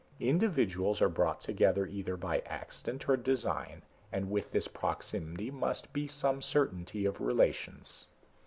[0.19, 6.07] Individuals are brought together either by accident or design, and with this proximity must be
[6.07, 8.07] some certainty of relations...."